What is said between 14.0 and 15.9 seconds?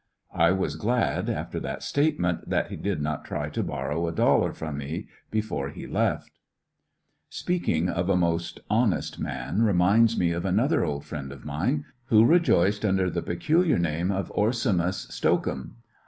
of Orsamus Stocum.